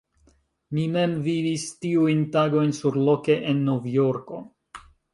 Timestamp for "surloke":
2.81-3.39